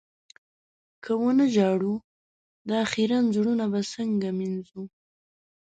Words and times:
که 1.03 1.11
و 1.21 1.25
نه 1.37 1.45
ژاړو، 1.55 1.95
دا 2.69 2.79
خيرن 2.91 3.23
زړونه 3.35 3.65
به 3.71 3.81
څنګه 3.93 4.29
مينځو؟ 4.37 4.83